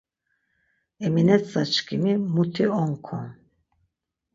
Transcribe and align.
Eminetza 1.05 1.61
şǩimi 1.73 2.13
muti 2.33 2.65
on 2.81 2.91
kon. 3.05 3.25